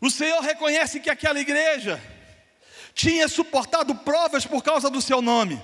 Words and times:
O 0.00 0.10
Senhor 0.10 0.40
reconhece 0.40 1.00
que 1.00 1.10
aquela 1.10 1.40
igreja 1.40 2.00
tinha 2.94 3.28
suportado 3.28 3.94
provas 3.94 4.44
por 4.44 4.62
causa 4.62 4.90
do 4.90 5.00
seu 5.00 5.22
nome, 5.22 5.62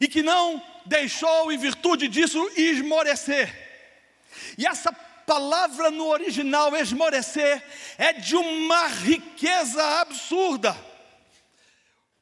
e 0.00 0.06
que 0.06 0.22
não 0.22 0.62
deixou, 0.84 1.50
em 1.50 1.58
virtude 1.58 2.08
disso, 2.08 2.38
esmorecer. 2.56 3.66
E 4.58 4.66
essa 4.66 4.92
palavra 4.92 5.90
no 5.90 6.06
original, 6.06 6.74
esmorecer, 6.76 7.62
é 7.98 8.12
de 8.12 8.36
uma 8.36 8.86
riqueza 8.86 9.82
absurda. 10.00 10.76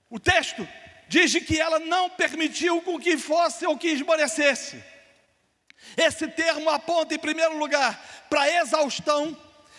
O 0.09 0.19
texto 0.19 0.67
diz 1.09 1.35
que 1.45 1.61
ela 1.61 1.79
não 1.79 2.09
permitiu 2.09 2.81
com 2.83 2.99
que 2.99 3.19
fosse 3.19 3.67
ou 3.67 3.77
que 3.77 3.89
esmorecesse. 3.89 4.83
Esse 5.97 6.27
termo 6.29 6.71
aponta, 6.71 7.15
em 7.15 7.19
primeiro 7.19 7.59
lugar, 7.59 8.01
para 8.31 8.49
exaustão, 8.49 9.37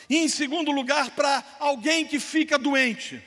e 0.10 0.18
em 0.18 0.28
segundo 0.28 0.72
lugar, 0.72 1.12
para 1.12 1.44
alguém 1.60 2.06
que 2.06 2.20
fica 2.20 2.58
doente. 2.58 3.22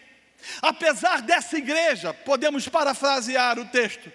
Apesar 0.63 1.23
dessa 1.23 1.59
igreja, 1.59 2.15
podemos 2.15 2.69
parafrasear 2.69 3.59
o 3.59 3.67
texto, 3.67 4.11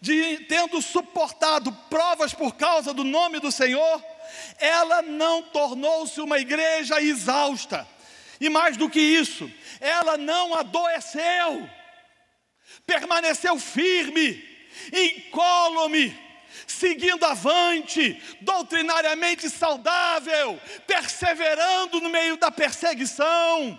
de 0.00 0.38
tendo 0.48 0.82
suportado 0.82 1.72
provas 1.88 2.34
por 2.34 2.54
causa 2.54 2.92
do 2.92 3.04
nome 3.04 3.40
do 3.40 3.50
Senhor, 3.50 4.04
ela 4.58 5.02
não 5.02 5.42
tornou-se 5.42 6.20
uma 6.20 6.38
igreja 6.38 7.00
exausta. 7.00 7.86
E 8.40 8.48
mais 8.48 8.76
do 8.76 8.90
que 8.90 9.00
isso, 9.00 9.50
ela 9.80 10.18
não 10.18 10.54
adoeceu, 10.54 11.68
permaneceu 12.86 13.58
firme, 13.58 14.44
incólume, 14.92 16.23
seguindo 16.66 17.24
avante, 17.24 18.20
doutrinariamente 18.40 19.48
saudável, 19.50 20.60
perseverando 20.86 22.00
no 22.00 22.08
meio 22.08 22.36
da 22.36 22.50
perseguição, 22.50 23.78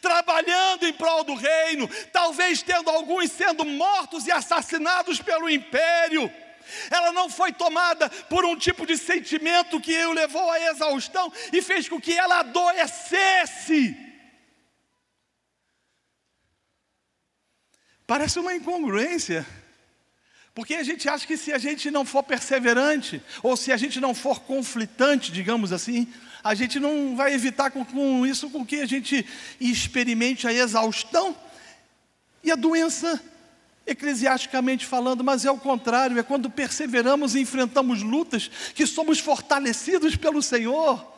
trabalhando 0.00 0.86
em 0.86 0.92
prol 0.92 1.24
do 1.24 1.34
reino, 1.34 1.88
talvez 2.12 2.62
tendo 2.62 2.90
alguns 2.90 3.30
sendo 3.30 3.64
mortos 3.64 4.26
e 4.26 4.32
assassinados 4.32 5.20
pelo 5.20 5.48
império. 5.48 6.30
Ela 6.90 7.12
não 7.12 7.28
foi 7.28 7.52
tomada 7.52 8.08
por 8.08 8.44
um 8.44 8.56
tipo 8.56 8.86
de 8.86 8.96
sentimento 8.96 9.80
que 9.80 10.04
o 10.06 10.12
levou 10.12 10.50
à 10.50 10.60
exaustão 10.70 11.32
e 11.52 11.60
fez 11.60 11.88
com 11.88 12.00
que 12.00 12.16
ela 12.16 12.40
adoecesse. 12.40 13.96
Parece 18.06 18.38
uma 18.38 18.54
incongruência. 18.54 19.46
Porque 20.54 20.74
a 20.74 20.82
gente 20.82 21.08
acha 21.08 21.26
que 21.26 21.36
se 21.36 21.50
a 21.52 21.58
gente 21.58 21.90
não 21.90 22.04
for 22.04 22.22
perseverante, 22.22 23.22
ou 23.42 23.56
se 23.56 23.72
a 23.72 23.76
gente 23.76 23.98
não 23.98 24.14
for 24.14 24.40
conflitante, 24.40 25.32
digamos 25.32 25.72
assim, 25.72 26.06
a 26.44 26.54
gente 26.54 26.78
não 26.78 27.16
vai 27.16 27.32
evitar 27.32 27.70
com, 27.70 27.84
com 27.84 28.26
isso 28.26 28.50
com 28.50 28.64
que 28.64 28.80
a 28.80 28.86
gente 28.86 29.24
experimente 29.58 30.46
a 30.46 30.52
exaustão 30.52 31.34
e 32.44 32.50
a 32.50 32.54
doença, 32.54 33.18
eclesiasticamente 33.86 34.84
falando, 34.84 35.24
mas 35.24 35.46
é 35.46 35.50
o 35.50 35.56
contrário, 35.56 36.18
é 36.18 36.22
quando 36.22 36.50
perseveramos 36.50 37.34
e 37.34 37.40
enfrentamos 37.40 38.02
lutas 38.02 38.50
que 38.74 38.86
somos 38.86 39.18
fortalecidos 39.20 40.16
pelo 40.16 40.42
Senhor, 40.42 41.10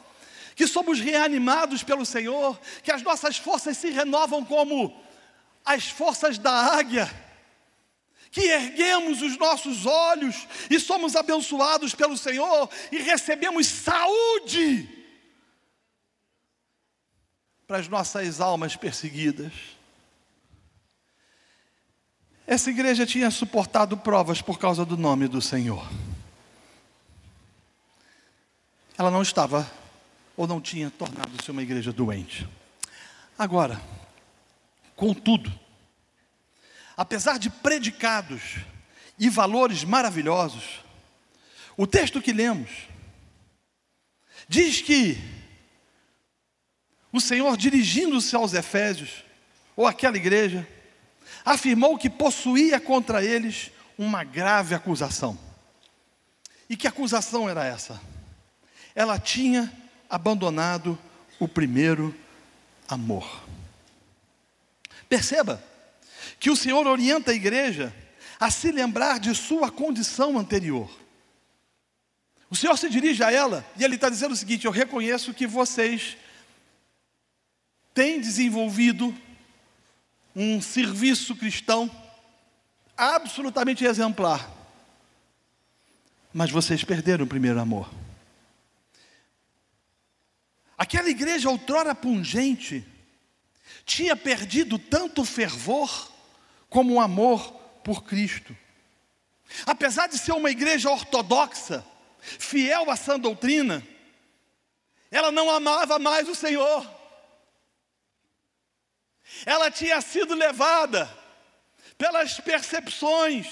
que 0.54 0.68
somos 0.68 1.00
reanimados 1.00 1.82
pelo 1.82 2.06
Senhor, 2.06 2.58
que 2.84 2.92
as 2.92 3.02
nossas 3.02 3.36
forças 3.36 3.76
se 3.76 3.90
renovam 3.90 4.44
como 4.44 4.94
as 5.64 5.88
forças 5.88 6.38
da 6.38 6.52
águia 6.52 7.10
que 8.34 8.40
erguemos 8.40 9.22
os 9.22 9.38
nossos 9.38 9.86
olhos 9.86 10.48
e 10.68 10.80
somos 10.80 11.14
abençoados 11.14 11.94
pelo 11.94 12.18
Senhor 12.18 12.68
e 12.90 12.98
recebemos 13.00 13.68
saúde 13.68 14.88
para 17.64 17.78
as 17.78 17.86
nossas 17.86 18.40
almas 18.40 18.74
perseguidas. 18.74 19.52
Essa 22.44 22.70
igreja 22.70 23.06
tinha 23.06 23.30
suportado 23.30 23.96
provas 23.96 24.42
por 24.42 24.58
causa 24.58 24.84
do 24.84 24.96
nome 24.96 25.28
do 25.28 25.40
Senhor. 25.40 25.88
Ela 28.98 29.12
não 29.12 29.22
estava 29.22 29.70
ou 30.36 30.48
não 30.48 30.60
tinha 30.60 30.90
tornado-se 30.90 31.52
uma 31.52 31.62
igreja 31.62 31.92
doente. 31.92 32.48
Agora, 33.38 33.80
contudo, 34.96 35.56
apesar 36.96 37.38
de 37.38 37.50
predicados 37.50 38.56
e 39.18 39.28
valores 39.28 39.84
maravilhosos, 39.84 40.84
o 41.76 41.86
texto 41.86 42.22
que 42.22 42.32
lemos 42.32 42.70
diz 44.48 44.80
que 44.80 45.18
o 47.12 47.20
Senhor, 47.20 47.56
dirigindo-se 47.56 48.34
aos 48.34 48.54
Efésios, 48.54 49.24
ou 49.76 49.86
àquela 49.86 50.16
igreja, 50.16 50.66
afirmou 51.44 51.96
que 51.96 52.10
possuía 52.10 52.80
contra 52.80 53.24
eles 53.24 53.70
uma 53.96 54.24
grave 54.24 54.74
acusação. 54.74 55.38
E 56.68 56.76
que 56.76 56.88
acusação 56.88 57.48
era 57.48 57.64
essa? 57.64 58.00
Ela 58.94 59.18
tinha 59.18 59.72
abandonado 60.08 60.98
o 61.38 61.46
primeiro 61.46 62.14
amor. 62.88 63.42
Perceba, 65.08 65.62
que 66.44 66.50
o 66.50 66.56
Senhor 66.56 66.86
orienta 66.86 67.30
a 67.30 67.34
igreja 67.34 67.90
a 68.38 68.50
se 68.50 68.70
lembrar 68.70 69.18
de 69.18 69.34
sua 69.34 69.70
condição 69.70 70.38
anterior. 70.38 70.90
O 72.50 72.54
Senhor 72.54 72.76
se 72.76 72.90
dirige 72.90 73.24
a 73.24 73.32
ela 73.32 73.64
e 73.78 73.82
ele 73.82 73.94
está 73.94 74.10
dizendo 74.10 74.32
o 74.32 74.36
seguinte: 74.36 74.66
Eu 74.66 74.70
reconheço 74.70 75.32
que 75.32 75.46
vocês 75.46 76.18
têm 77.94 78.20
desenvolvido 78.20 79.16
um 80.36 80.60
serviço 80.60 81.34
cristão 81.34 81.90
absolutamente 82.94 83.86
exemplar, 83.86 84.52
mas 86.30 86.50
vocês 86.50 86.84
perderam 86.84 87.24
o 87.24 87.26
primeiro 87.26 87.58
amor. 87.58 87.90
Aquela 90.76 91.08
igreja 91.08 91.48
outrora 91.48 91.94
pungente 91.94 92.86
tinha 93.86 94.14
perdido 94.14 94.78
tanto 94.78 95.24
fervor 95.24 96.12
como 96.74 96.94
um 96.94 97.00
amor 97.00 97.52
por 97.84 98.02
Cristo. 98.02 98.56
Apesar 99.64 100.08
de 100.08 100.18
ser 100.18 100.32
uma 100.32 100.50
igreja 100.50 100.90
ortodoxa, 100.90 101.86
fiel 102.20 102.90
à 102.90 102.96
sã 102.96 103.16
doutrina, 103.16 103.80
ela 105.08 105.30
não 105.30 105.48
amava 105.48 106.00
mais 106.00 106.28
o 106.28 106.34
Senhor. 106.34 106.84
Ela 109.46 109.70
tinha 109.70 110.00
sido 110.00 110.34
levada 110.34 111.08
pelas 111.96 112.40
percepções, 112.40 113.46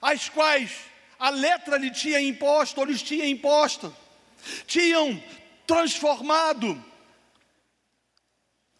as 0.00 0.28
quais 0.28 0.70
a 1.18 1.30
letra 1.30 1.76
lhe 1.76 1.90
tinha 1.90 2.20
imposto, 2.20 2.78
ou 2.78 2.86
lhes 2.86 3.02
tinha 3.02 3.26
imposto, 3.26 3.92
tinham 4.68 5.20
transformado 5.66 6.80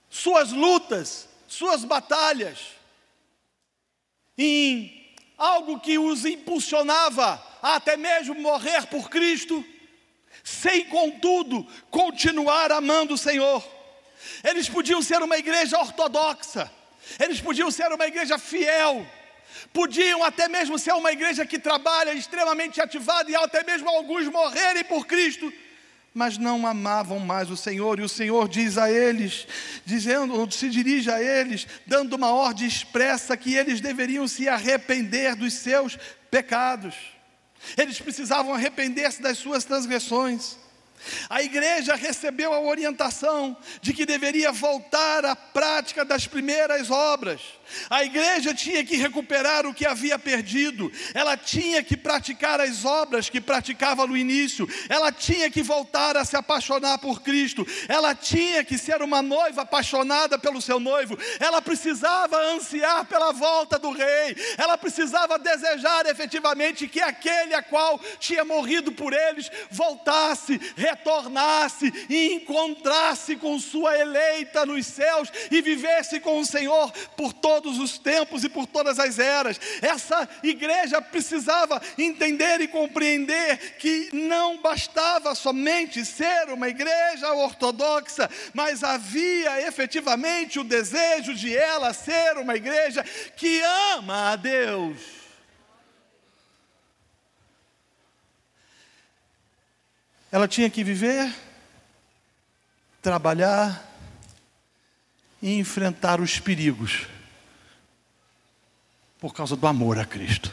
suas 0.09 0.53
lutas, 0.53 1.29
suas 1.49 1.85
batalhas, 1.85 2.76
em 4.37 5.15
algo 5.37 5.81
que 5.81 5.99
os 5.99 6.25
impulsionava 6.25 7.43
a 7.63 7.77
até 7.77 7.97
mesmo 7.97 8.35
morrer 8.35 8.87
por 8.87 9.11
Cristo, 9.11 9.65
sem 10.45 10.85
contudo 10.85 11.67
continuar 11.91 12.71
amando 12.71 13.15
o 13.15 13.19
Senhor. 13.19 13.65
Eles 14.45 14.69
podiam 14.69 15.03
ser 15.03 15.23
uma 15.23 15.37
igreja 15.37 15.79
ortodoxa, 15.79 16.71
eles 17.19 17.41
podiam 17.41 17.71
ser 17.71 17.93
uma 17.93 18.07
igreja 18.07 18.39
fiel, 18.39 19.07
podiam 19.73 20.23
até 20.23 20.49
mesmo 20.49 20.79
ser 20.79 20.93
uma 20.93 21.13
igreja 21.13 21.47
que 21.47 21.59
trabalha 21.59 22.13
extremamente 22.13 22.81
ativada 22.81 23.31
e 23.31 23.37
até 23.37 23.65
mesmo 23.65 23.89
alguns 23.89 24.29
morrerem 24.29 24.85
por 24.85 25.07
Cristo, 25.07 25.53
mas 26.17 26.39
não 26.39 26.67
amavam 26.67 27.19
mais 27.19 27.51
o 27.51 27.57
Senhor, 27.59 28.01
e 28.01 28.03
o 28.03 28.09
Senhor 28.09 28.49
diz 28.49 28.79
a 28.79 28.91
eles, 28.91 29.47
dizendo, 29.85 30.51
se 30.51 30.71
dirige 30.71 31.11
a 31.11 31.23
eles, 31.23 31.67
dando 31.87 32.17
uma 32.17 32.31
ordem 32.31 32.67
expressa 32.67 33.37
que 33.37 33.55
eles 33.55 33.83
deveriam 33.83 34.27
se 34.27 34.49
arrepender 34.49 35.37
dos 35.37 35.53
seus 35.53 35.99
pecados. 36.31 36.95
Eles 37.77 38.01
precisavam 38.01 38.55
arrepender-se 38.55 39.21
das 39.21 39.37
suas 39.37 39.65
transgressões. 39.65 40.57
A 41.29 41.43
igreja 41.43 41.95
recebeu 41.95 42.53
a 42.53 42.61
orientação 42.61 43.57
de 43.81 43.93
que 43.93 44.07
deveria 44.07 44.53
voltar 44.53 45.25
à 45.25 45.37
prática 45.37 46.05
das 46.05 46.27
primeiras 46.27 46.91
obras. 46.91 47.41
A 47.91 48.05
igreja 48.05 48.55
tinha 48.55 48.85
que 48.85 48.97
recuperar 48.97 49.67
o 49.67 49.75
que 49.75 49.87
havia 49.87 50.19
perdido, 50.19 50.91
ela 51.13 51.37
tinha 51.37 51.83
que 51.83 51.97
praticar 51.97 52.61
as 52.61 52.85
obras 52.85 53.29
que 53.29 53.41
praticava 53.41 54.07
no 54.07 54.17
início, 54.17 54.69
ela 54.89 55.11
tinha 55.11 55.51
que 55.51 55.63
voltar 55.63 56.17
a 56.17 56.25
se 56.25 56.37
apaixonar 56.37 56.99
por 56.99 57.23
Cristo, 57.23 57.67
ela 57.89 58.15
tinha 58.15 58.65
que 58.65 58.79
ser 58.79 59.03
uma 59.03 59.21
noiva 59.21 59.63
apaixonada 59.63 60.39
pelo 60.39 60.63
seu 60.63 60.79
noivo, 60.79 61.19
ela 61.41 61.61
precisava 61.61 62.37
ansiar 62.53 63.05
pela 63.07 63.33
volta 63.33 63.79
do 63.79 63.91
rei, 63.91 64.37
ela 64.57 64.79
precisava 64.79 65.39
desejar 65.39 66.07
efetivamente 66.07 66.87
que 66.87 67.01
aquele 67.01 67.55
a 67.55 67.63
qual 67.63 68.01
tinha 68.21 68.45
morrido 68.45 68.93
por 68.93 69.13
eles 69.13 69.51
voltasse, 69.71 70.61
retornasse 70.97 71.93
e 72.09 72.33
encontrasse 72.33 73.37
com 73.37 73.59
sua 73.59 73.99
eleita 73.99 74.65
nos 74.65 74.87
céus 74.87 75.31
e 75.51 75.61
vivesse 75.61 76.19
com 76.21 76.39
o 76.41 76.47
Senhor 76.47 76.91
por 77.17 77.33
todos 77.33 77.79
os 77.79 77.99
tempos 77.99 78.45
e 78.45 78.49
por 78.49 78.67
todas 78.67 78.99
as 78.99 79.19
eras. 79.19 79.61
Essa 79.83 80.29
igreja 80.43 81.01
precisava 81.03 81.81
entender 81.99 82.61
e 82.61 82.69
compreender 82.69 83.77
que 83.79 84.11
não 84.13 84.59
bastava 84.59 85.35
somente 85.35 86.05
ser 86.05 86.49
uma 86.51 86.69
igreja 86.69 87.33
ortodoxa, 87.33 88.29
mas 88.55 88.83
havia 88.83 89.67
efetivamente 89.67 90.59
o 90.59 90.65
desejo 90.65 91.35
de 91.35 91.55
ela 91.55 91.93
ser 91.93 92.39
uma 92.39 92.57
igreja 92.57 93.05
que 93.37 93.61
ama 93.95 94.33
a 94.33 94.37
Deus. 94.37 95.26
Ela 100.31 100.49
tinha 100.49 100.69
que 100.69 100.83
viver, 100.83 101.33
trabalhar 103.01 103.83
e 105.41 105.59
enfrentar 105.59 106.21
os 106.21 106.39
perigos 106.39 107.07
por 109.19 109.33
causa 109.33 109.57
do 109.57 109.67
amor 109.67 109.99
a 109.99 110.05
Cristo. 110.05 110.53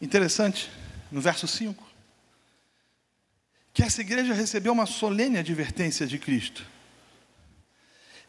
Interessante, 0.00 0.68
no 1.12 1.20
verso 1.20 1.46
5, 1.46 1.86
que 3.72 3.84
essa 3.84 4.00
igreja 4.00 4.34
recebeu 4.34 4.72
uma 4.72 4.84
solene 4.84 5.38
advertência 5.38 6.08
de 6.08 6.18
Cristo, 6.18 6.66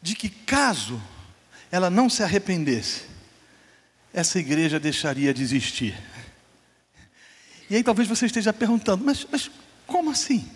de 0.00 0.14
que 0.14 0.30
caso 0.30 1.02
ela 1.72 1.90
não 1.90 2.08
se 2.08 2.22
arrependesse, 2.22 3.13
essa 4.14 4.38
igreja 4.38 4.78
deixaria 4.78 5.34
de 5.34 5.42
existir. 5.42 6.00
E 7.68 7.74
aí 7.74 7.82
talvez 7.82 8.08
você 8.08 8.26
esteja 8.26 8.52
perguntando, 8.52 9.04
mas, 9.04 9.26
mas 9.28 9.50
como 9.88 10.12
assim? 10.12 10.48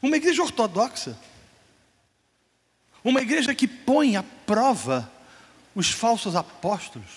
Uma 0.00 0.16
igreja 0.16 0.42
ortodoxa, 0.42 1.18
uma 3.04 3.20
igreja 3.20 3.54
que 3.54 3.68
põe 3.68 4.16
à 4.16 4.22
prova 4.22 5.12
os 5.74 5.90
falsos 5.90 6.34
apóstolos, 6.34 7.10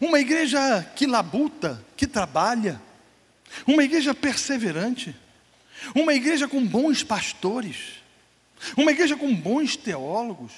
uma 0.00 0.18
igreja 0.18 0.82
que 0.96 1.06
labuta, 1.06 1.82
que 1.96 2.06
trabalha, 2.06 2.82
uma 3.64 3.84
igreja 3.84 4.12
perseverante, 4.12 5.14
uma 5.94 6.12
igreja 6.12 6.48
com 6.48 6.66
bons 6.66 7.04
pastores, 7.04 8.02
uma 8.76 8.90
igreja 8.90 9.16
com 9.16 9.32
bons 9.32 9.76
teólogos, 9.76 10.52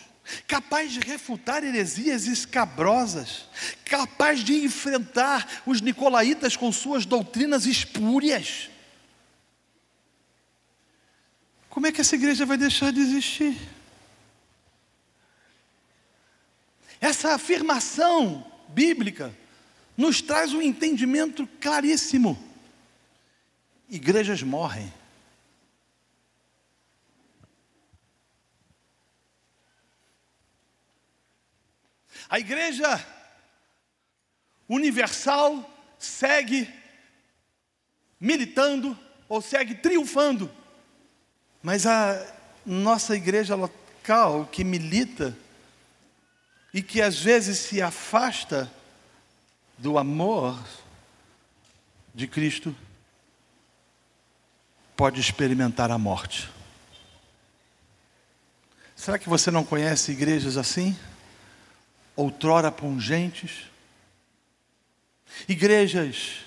capaz 0.47 0.93
de 0.93 1.01
refutar 1.01 1.65
heresias 1.65 2.27
escabrosas, 2.27 3.49
capaz 3.85 4.45
de 4.45 4.55
enfrentar 4.65 5.63
os 5.67 5.81
nicolaítas 5.81 6.57
com 6.57 6.71
suas 6.73 7.07
doutrinas 7.07 7.67
espúrias. 7.67 8.71
Como 11.69 11.87
é 11.87 11.93
que 11.93 12.01
essa 12.01 12.17
igreja 12.17 12.45
vai 12.45 12.57
deixar 12.57 12.93
de 12.93 13.01
existir? 13.01 13.57
Essa 17.01 17.35
afirmação 17.35 18.45
bíblica 18.69 19.35
nos 19.97 20.21
traz 20.21 20.53
um 20.53 20.61
entendimento 20.61 21.47
claríssimo. 21.61 22.39
Igrejas 23.89 24.43
morrem. 24.43 24.93
A 32.31 32.39
igreja 32.39 33.05
universal 34.69 35.69
segue 35.99 36.73
militando 38.21 38.97
ou 39.29 39.43
segue 39.43 39.75
triunfando, 39.75 40.49
mas 41.61 41.87
a 41.87 42.25
nossa 42.65 43.17
igreja 43.17 43.57
local 43.57 44.47
que 44.47 44.63
milita 44.63 45.37
e 46.73 46.81
que 46.81 47.03
às 47.03 47.19
vezes 47.19 47.59
se 47.59 47.83
afasta 47.83 48.71
do 49.77 49.99
amor 49.99 50.57
de 52.15 52.29
Cristo, 52.29 52.77
pode 54.97 55.21
experimentar 55.21 55.91
a 55.91 55.99
morte. 55.99 56.49
Será 58.95 59.19
que 59.19 59.29
você 59.29 59.51
não 59.51 59.65
conhece 59.65 60.13
igrejas 60.13 60.57
assim? 60.57 60.97
Outrora 62.21 62.71
pungentes, 62.71 63.65
igrejas 65.49 66.41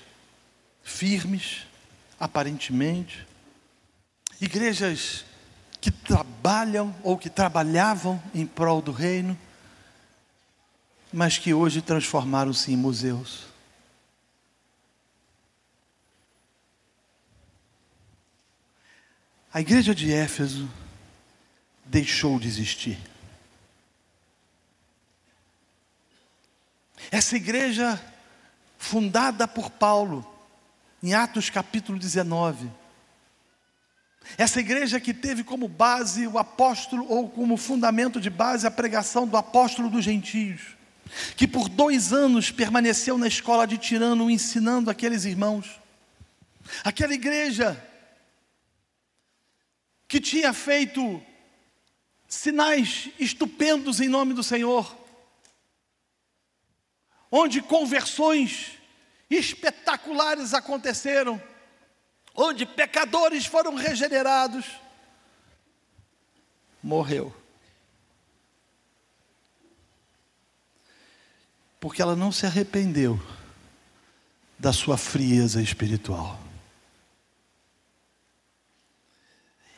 firmes, 0.82 1.66
aparentemente, 2.18 3.26
igrejas 4.40 5.24
que 5.80 5.90
trabalham 5.90 6.94
ou 7.02 7.18
que 7.18 7.28
trabalhavam 7.28 8.22
em 8.32 8.46
prol 8.46 8.80
do 8.80 8.92
reino, 8.92 9.36
mas 11.12 11.38
que 11.38 11.52
hoje 11.52 11.82
transformaram-se 11.82 12.72
em 12.72 12.76
museus. 12.76 13.46
A 19.52 19.60
igreja 19.60 19.94
de 19.94 20.12
Éfeso 20.12 20.68
deixou 21.84 22.38
de 22.38 22.48
existir. 22.48 23.13
Essa 27.14 27.36
igreja, 27.36 28.04
fundada 28.76 29.46
por 29.46 29.70
Paulo, 29.70 30.28
em 31.00 31.14
Atos 31.14 31.48
capítulo 31.48 31.96
19, 31.96 32.68
essa 34.36 34.58
igreja 34.58 34.98
que 34.98 35.14
teve 35.14 35.44
como 35.44 35.68
base 35.68 36.26
o 36.26 36.40
apóstolo, 36.40 37.06
ou 37.08 37.30
como 37.30 37.56
fundamento 37.56 38.20
de 38.20 38.28
base 38.28 38.66
a 38.66 38.70
pregação 38.70 39.28
do 39.28 39.36
apóstolo 39.36 39.88
dos 39.88 40.04
gentios, 40.04 40.76
que 41.36 41.46
por 41.46 41.68
dois 41.68 42.12
anos 42.12 42.50
permaneceu 42.50 43.16
na 43.16 43.28
escola 43.28 43.64
de 43.64 43.78
Tirano 43.78 44.28
ensinando 44.28 44.90
aqueles 44.90 45.24
irmãos, 45.24 45.80
aquela 46.82 47.14
igreja 47.14 47.80
que 50.08 50.20
tinha 50.20 50.52
feito 50.52 51.22
sinais 52.26 53.08
estupendos 53.20 54.00
em 54.00 54.08
nome 54.08 54.34
do 54.34 54.42
Senhor, 54.42 55.03
onde 57.36 57.60
conversões 57.60 58.78
espetaculares 59.28 60.54
aconteceram, 60.54 61.42
onde 62.32 62.64
pecadores 62.64 63.44
foram 63.44 63.74
regenerados, 63.74 64.64
morreu. 66.80 67.34
Porque 71.80 72.00
ela 72.00 72.14
não 72.14 72.30
se 72.30 72.46
arrependeu 72.46 73.20
da 74.56 74.72
sua 74.72 74.96
frieza 74.96 75.60
espiritual. 75.60 76.38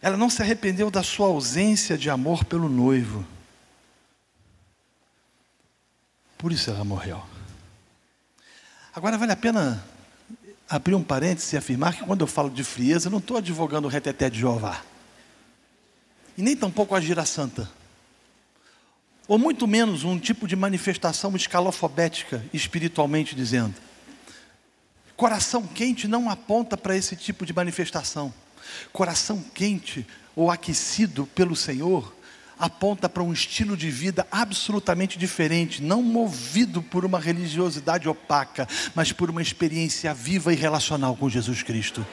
Ela 0.02 0.18
não 0.18 0.28
se 0.28 0.42
arrependeu 0.42 0.90
da 0.90 1.02
sua 1.02 1.28
ausência 1.28 1.96
de 1.96 2.10
amor 2.10 2.44
pelo 2.44 2.68
noivo. 2.68 3.26
Por 6.36 6.52
isso 6.52 6.68
ela 6.68 6.84
morreu. 6.84 7.35
Agora 8.96 9.18
vale 9.18 9.32
a 9.32 9.36
pena 9.36 9.84
abrir 10.66 10.94
um 10.94 11.02
parênteses 11.02 11.52
e 11.52 11.56
afirmar 11.58 11.94
que 11.94 12.02
quando 12.02 12.22
eu 12.22 12.26
falo 12.26 12.48
de 12.48 12.64
frieza, 12.64 13.08
eu 13.08 13.10
não 13.10 13.18
estou 13.18 13.36
advogando 13.36 13.86
o 13.86 13.90
reteté 13.90 14.30
de 14.30 14.38
Jeová. 14.38 14.82
E 16.34 16.40
nem 16.40 16.56
tampouco 16.56 16.94
a 16.94 17.00
gira 17.00 17.26
santa. 17.26 17.70
Ou 19.28 19.38
muito 19.38 19.66
menos 19.66 20.02
um 20.02 20.18
tipo 20.18 20.48
de 20.48 20.56
manifestação 20.56 21.36
escalofobética, 21.36 22.42
espiritualmente 22.54 23.34
dizendo. 23.34 23.74
Coração 25.14 25.66
quente 25.66 26.08
não 26.08 26.30
aponta 26.30 26.74
para 26.74 26.96
esse 26.96 27.14
tipo 27.14 27.44
de 27.44 27.52
manifestação. 27.52 28.32
Coração 28.94 29.44
quente 29.54 30.06
ou 30.34 30.50
aquecido 30.50 31.26
pelo 31.34 31.54
Senhor 31.54 32.14
aponta 32.58 33.08
para 33.08 33.22
um 33.22 33.32
estilo 33.32 33.76
de 33.76 33.90
vida 33.90 34.26
absolutamente 34.30 35.18
diferente, 35.18 35.82
não 35.82 36.02
movido 36.02 36.82
por 36.82 37.04
uma 37.04 37.18
religiosidade 37.18 38.08
opaca, 38.08 38.66
mas 38.94 39.12
por 39.12 39.30
uma 39.30 39.42
experiência 39.42 40.12
viva 40.14 40.52
e 40.52 40.56
relacional 40.56 41.16
com 41.16 41.28
Jesus 41.28 41.62
Cristo. 41.62 42.04